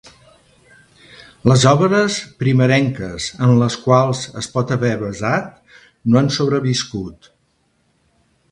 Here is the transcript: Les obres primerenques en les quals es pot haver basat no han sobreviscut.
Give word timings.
Les 1.49 1.65
obres 1.71 2.15
primerenques 2.43 3.27
en 3.49 3.53
les 3.59 3.77
quals 3.83 4.23
es 4.41 4.47
pot 4.55 4.73
haver 4.77 4.93
basat 5.03 5.79
no 6.15 6.21
han 6.23 6.33
sobreviscut. 6.39 7.33